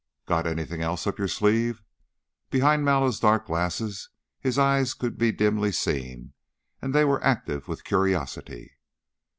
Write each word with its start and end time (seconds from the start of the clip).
"Got 0.25 0.47
anything 0.47 0.81
else 0.81 1.05
up 1.05 1.19
your 1.19 1.27
sleeve?" 1.27 1.83
Behind 2.49 2.83
Mallow's 2.83 3.19
dark 3.19 3.45
glasses 3.45 4.09
his 4.39 4.57
eyes 4.57 4.95
could 4.95 5.15
be 5.15 5.31
dimly 5.31 5.71
seen, 5.71 6.33
and 6.81 6.91
they 6.95 7.05
were 7.05 7.23
active 7.23 7.67
with 7.67 7.83
curiosity. 7.83 8.79